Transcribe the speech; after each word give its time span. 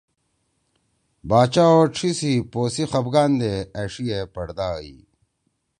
باچا 1.29 1.65
او 1.75 1.81
ڇھی 1.95 2.09
سی 2.19 2.31
پو 2.51 2.61
سی 2.73 2.83
خفگان 2.91 3.31
دے 3.41 3.53
أݜی 3.81 4.05
ئے 4.13 4.19
پڑدا 4.35 4.67
ائی۔ 4.81 4.97